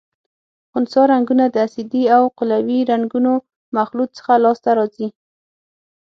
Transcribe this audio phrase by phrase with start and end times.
[0.71, 3.31] خنثی رنګونه د اسیدي او قلوي رنګونو
[3.77, 5.07] مخلوط څخه لاس ته راځي.